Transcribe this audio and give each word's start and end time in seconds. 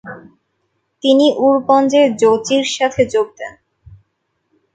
তিনি 1.03 1.27
উরগঞ্জে 1.37 2.01
জোচির 2.21 2.65
সাথে 2.75 3.01
যোগ 3.13 3.27
দেন। 3.37 3.53